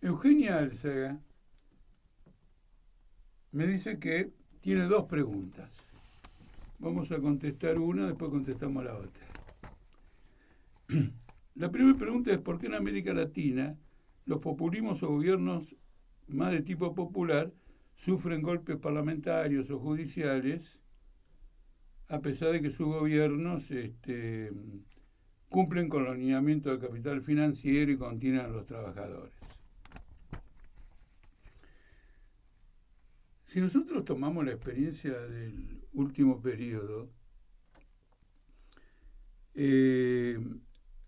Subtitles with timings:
[0.00, 1.18] Eugenia Alzaga
[3.52, 5.70] me dice que tiene dos preguntas.
[6.78, 9.26] Vamos a contestar una, después contestamos la otra.
[11.54, 13.76] La primera pregunta es por qué en América Latina
[14.24, 15.76] los populismos o gobiernos
[16.26, 17.52] más de tipo popular
[17.94, 20.81] sufren golpes parlamentarios o judiciales
[22.12, 24.52] a pesar de que sus gobiernos este,
[25.48, 29.32] cumplen con los lineamientos del capital financiero y contienen a los trabajadores.
[33.46, 37.08] Si nosotros tomamos la experiencia del último periodo,
[39.54, 40.38] eh,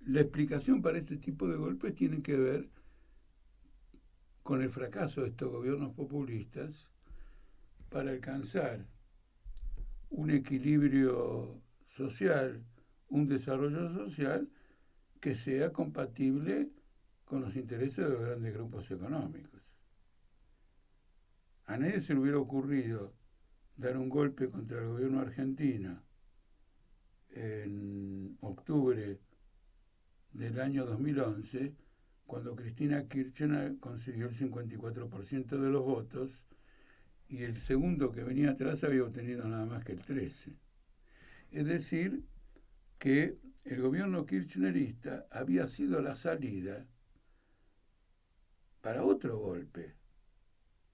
[0.06, 2.70] la explicación para este tipo de golpes tiene que ver
[4.42, 6.88] con el fracaso de estos gobiernos populistas
[7.90, 8.86] para alcanzar
[10.16, 11.60] un equilibrio
[11.96, 12.62] social,
[13.08, 14.48] un desarrollo social
[15.20, 16.70] que sea compatible
[17.24, 19.60] con los intereses de los grandes grupos económicos.
[21.66, 23.14] A nadie se le hubiera ocurrido
[23.76, 26.00] dar un golpe contra el gobierno argentino
[27.30, 29.18] en octubre
[30.32, 31.74] del año 2011,
[32.24, 36.30] cuando Cristina Kirchner consiguió el 54% de los votos
[37.34, 40.54] y el segundo que venía atrás había obtenido nada más que el 13%.
[41.50, 42.22] Es decir,
[42.96, 46.86] que el gobierno kirchnerista había sido la salida
[48.80, 49.96] para otro golpe,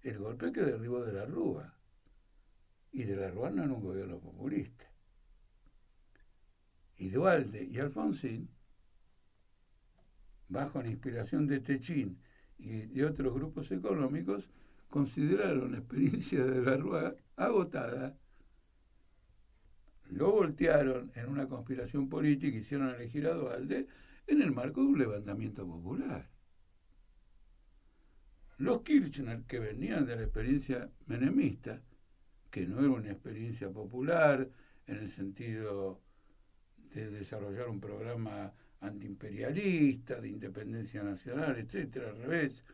[0.01, 1.75] el golpe que derribó de la Rúa.
[2.91, 4.91] Y de la Rúa no era un gobierno populista.
[6.97, 8.49] Y Dualde y Alfonsín,
[10.49, 12.19] bajo la inspiración de Techín
[12.57, 14.49] y de otros grupos económicos,
[14.91, 18.19] consideraron la experiencia de la Rúa agotada,
[20.11, 23.87] lo voltearon en una conspiración política hicieron elegir a Dualde
[24.27, 26.29] en el marco de un levantamiento popular.
[28.59, 31.81] Los Kirchner, que venían de la experiencia menemista,
[32.51, 34.47] que no era una experiencia popular
[34.87, 36.03] en el sentido
[36.93, 42.65] de desarrollar un programa antiimperialista, de independencia nacional, etcétera, al revés,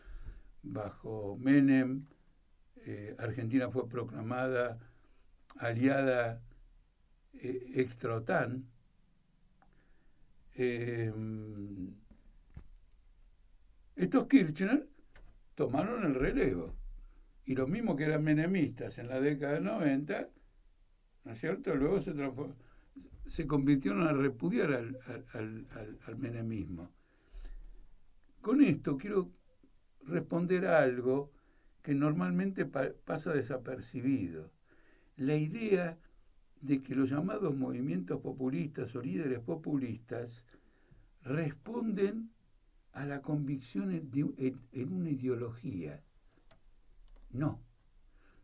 [0.62, 2.06] bajo Menem,
[2.84, 4.78] eh, Argentina fue proclamada
[5.56, 6.42] aliada
[7.34, 8.64] eh, extra-OTAN.
[10.54, 11.12] Eh,
[13.96, 14.86] estos Kirchner
[15.54, 16.74] tomaron el relevo.
[17.44, 20.28] Y los mismos que eran menemistas en la década del 90,
[21.24, 21.74] ¿no es cierto?
[21.74, 24.98] Luego se, convirtieron a repudiar al,
[25.32, 26.90] al, menemismo.
[28.40, 29.30] Con esto quiero
[30.06, 31.30] responder a algo
[31.82, 34.50] que normalmente pasa desapercibido.
[35.16, 35.98] La idea
[36.60, 40.44] de que los llamados movimientos populistas o líderes populistas
[41.22, 42.30] responden
[42.92, 46.02] a la convicción en, una ideología.
[47.30, 47.60] No.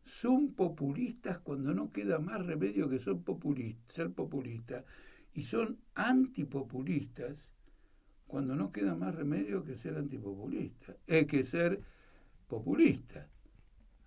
[0.04, 4.84] Son populistas cuando no queda más remedio que ser populistas
[5.32, 7.48] y son antipopulistas
[8.32, 11.82] cuando no queda más remedio que ser antipopulista, es que ser
[12.48, 13.28] populista.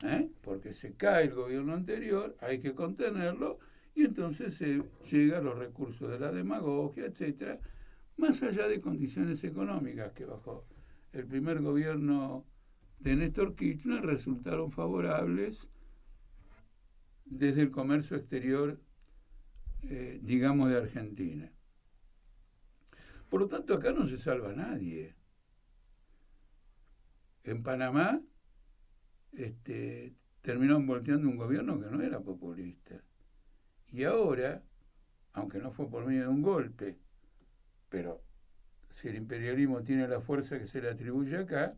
[0.03, 0.31] ¿eh?
[0.41, 3.59] Porque se cae el gobierno anterior, hay que contenerlo
[3.93, 4.81] y entonces se
[5.11, 7.59] llega a los recursos de la demagogia, etcétera,
[8.17, 10.65] más allá de condiciones económicas que bajo
[11.13, 12.47] el primer gobierno
[12.99, 15.69] de Néstor Kirchner resultaron favorables
[17.25, 18.81] desde el comercio exterior,
[19.83, 21.51] eh, digamos, de Argentina.
[23.29, 25.15] Por lo tanto, acá no se salva nadie.
[27.43, 28.21] En Panamá
[29.33, 33.01] este, terminaron volteando un gobierno que no era populista.
[33.87, 34.63] Y ahora,
[35.33, 36.97] aunque no fue por medio de un golpe,
[37.89, 38.21] pero
[38.93, 41.75] si el imperialismo tiene la fuerza que se le atribuye acá,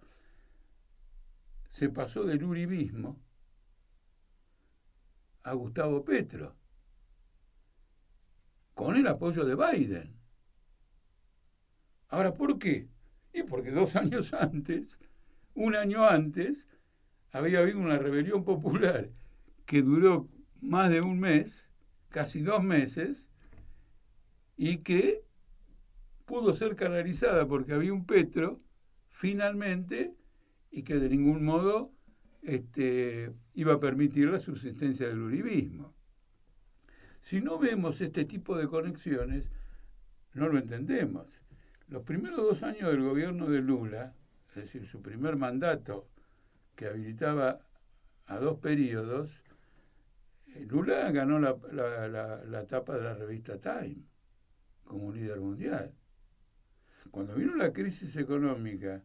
[1.72, 3.20] se pasó del uribismo
[5.44, 6.56] a Gustavo Petro,
[8.74, 10.17] con el apoyo de Biden.
[12.10, 12.88] Ahora, ¿por qué?
[13.34, 15.00] Y porque dos años antes,
[15.54, 16.68] un año antes,
[17.32, 19.10] había habido una rebelión popular
[19.66, 20.30] que duró
[20.62, 21.70] más de un mes,
[22.10, 23.30] casi dos meses,
[24.56, 25.24] y que
[26.26, 28.62] pudo ser canalizada porque había un Petro,
[29.10, 30.16] finalmente,
[30.72, 31.92] y que de ningún modo
[32.42, 35.94] este, iba a permitir la subsistencia del uribismo.
[37.22, 39.50] Si no vemos este tipo de conexiones,
[40.34, 41.28] no lo entendemos.
[41.88, 44.14] Los primeros dos años del gobierno de Lula,
[44.50, 46.10] es decir, su primer mandato
[46.76, 47.62] que habilitaba
[48.26, 49.42] a dos periodos,
[50.48, 54.04] eh, Lula ganó la, la, la, la tapa de la revista Time
[54.84, 55.94] como líder mundial.
[57.10, 59.02] Cuando vino la crisis económica,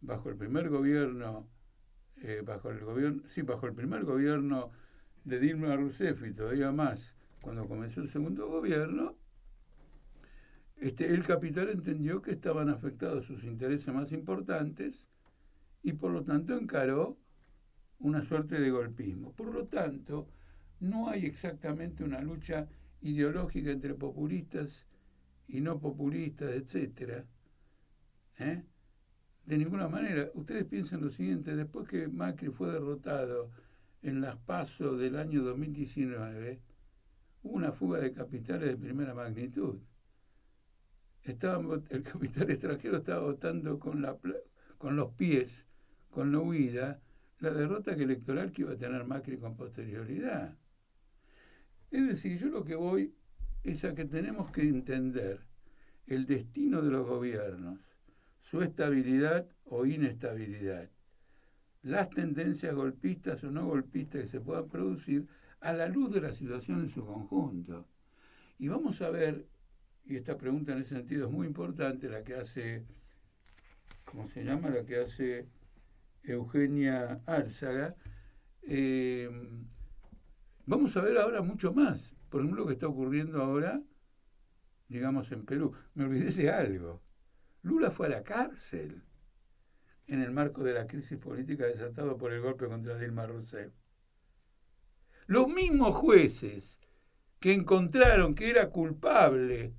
[0.00, 1.50] bajo el primer gobierno,
[2.22, 4.70] eh, bajo el gobierno, sí, bajo el primer gobierno
[5.24, 9.16] de Dilma Rousseff y todavía más, cuando comenzó el segundo gobierno,
[10.76, 15.08] este, el capital entendió que estaban afectados sus intereses más importantes
[15.82, 17.18] y por lo tanto encaró
[17.98, 19.32] una suerte de golpismo.
[19.32, 20.28] Por lo tanto,
[20.80, 22.68] no hay exactamente una lucha
[23.00, 24.86] ideológica entre populistas
[25.46, 27.24] y no populistas, etcétera.
[28.38, 28.64] ¿eh?
[29.44, 30.30] De ninguna manera.
[30.34, 33.50] Ustedes piensan lo siguiente, después que Macri fue derrotado
[34.02, 36.60] en las pasos del año 2019,
[37.42, 39.78] hubo una fuga de capitales de primera magnitud.
[41.24, 44.16] El capital extranjero estaba votando con, la,
[44.78, 45.64] con los pies,
[46.10, 47.00] con la huida,
[47.40, 50.56] la derrota electoral que iba a tener Macri con posterioridad.
[51.90, 53.14] Es decir, yo lo que voy
[53.64, 55.40] es a que tenemos que entender
[56.06, 57.78] el destino de los gobiernos,
[58.40, 60.90] su estabilidad o inestabilidad,
[61.82, 65.26] las tendencias golpistas o no golpistas que se puedan producir
[65.60, 67.86] a la luz de la situación en su conjunto.
[68.58, 69.46] Y vamos a ver,
[70.04, 72.84] y esta pregunta en ese sentido es muy importante, la que hace,
[74.04, 74.70] ¿cómo se llama?
[74.70, 75.48] La que hace
[76.22, 77.96] Eugenia Álzaga,
[78.62, 79.30] eh,
[80.64, 82.14] Vamos a ver ahora mucho más.
[82.28, 83.82] Por ejemplo, lo que está ocurriendo ahora,
[84.88, 85.74] digamos, en Perú.
[85.94, 87.02] Me olvidé de algo.
[87.62, 89.02] Lula fue a la cárcel
[90.06, 93.72] en el marco de la crisis política desatada por el golpe contra Dilma Rousseff.
[95.26, 96.78] Los mismos jueces
[97.40, 99.74] que encontraron que era culpable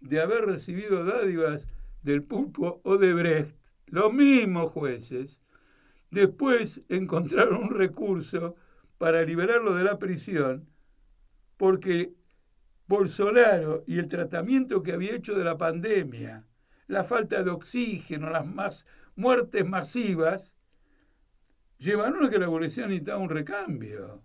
[0.00, 1.66] de haber recibido dádivas
[2.02, 3.56] del pulpo o de Brecht,
[3.86, 5.38] los mismos jueces,
[6.10, 8.56] después encontraron un recurso
[8.98, 10.68] para liberarlo de la prisión,
[11.56, 12.12] porque
[12.86, 16.46] Bolsonaro y el tratamiento que había hecho de la pandemia,
[16.86, 20.54] la falta de oxígeno, las más muertes masivas,
[21.78, 24.22] llevaron a que la población necesitaba un recambio.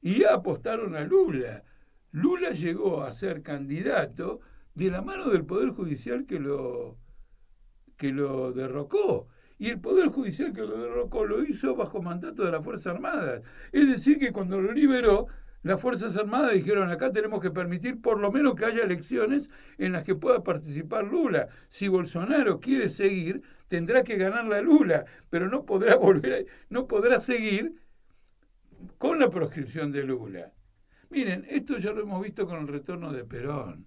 [0.00, 1.64] Y apostaron a Lula.
[2.14, 4.38] Lula llegó a ser candidato
[4.76, 6.96] de la mano del Poder Judicial que lo,
[7.96, 9.26] que lo derrocó.
[9.58, 13.42] Y el Poder Judicial que lo derrocó lo hizo bajo mandato de las Fuerzas Armadas.
[13.72, 15.26] Es decir, que cuando lo liberó,
[15.64, 19.90] las Fuerzas Armadas dijeron, acá tenemos que permitir por lo menos que haya elecciones en
[19.90, 21.48] las que pueda participar Lula.
[21.68, 27.18] Si Bolsonaro quiere seguir, tendrá que ganar la Lula, pero no podrá volver, no podrá
[27.18, 27.74] seguir
[28.98, 30.52] con la proscripción de Lula.
[31.14, 33.86] Miren, esto ya lo hemos visto con el retorno de Perón.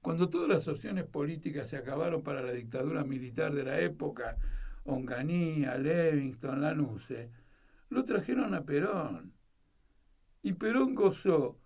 [0.00, 4.36] Cuando todas las opciones políticas se acabaron para la dictadura militar de la época,
[4.84, 7.28] Onganía, Levingston, Lanuse,
[7.88, 9.32] lo trajeron a Perón.
[10.42, 11.58] Y Perón gozó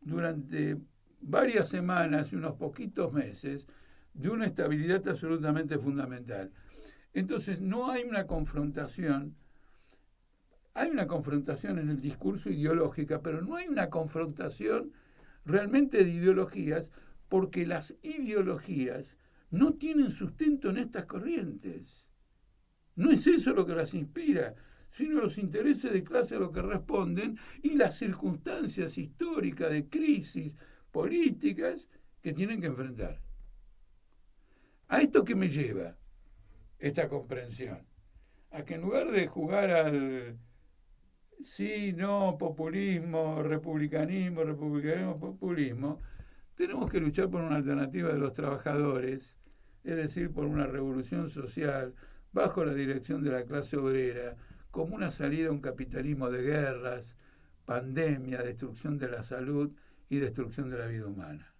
[0.00, 0.76] durante
[1.20, 3.68] varias semanas y unos poquitos meses
[4.14, 6.50] de una estabilidad absolutamente fundamental.
[7.12, 9.36] Entonces no hay una confrontación,
[10.78, 14.92] hay una confrontación en el discurso ideológica, pero no hay una confrontación
[15.44, 16.92] realmente de ideologías,
[17.28, 19.16] porque las ideologías
[19.50, 22.06] no tienen sustento en estas corrientes.
[22.94, 24.54] No es eso lo que las inspira,
[24.90, 30.54] sino los intereses de clase a lo que responden y las circunstancias históricas de crisis
[30.92, 31.88] políticas
[32.22, 33.20] que tienen que enfrentar.
[34.86, 35.96] ¿A esto que me lleva
[36.78, 37.80] esta comprensión?
[38.52, 40.38] A que en lugar de jugar al
[41.44, 46.00] sí, no, populismo, republicanismo, republicanismo, populismo,
[46.54, 49.38] tenemos que luchar por una alternativa de los trabajadores,
[49.84, 51.94] es decir, por una revolución social,
[52.32, 54.36] bajo la dirección de la clase obrera,
[54.70, 57.16] como una salida a un capitalismo de guerras,
[57.64, 59.70] pandemia, destrucción de la salud
[60.08, 61.54] y destrucción de la vida humana.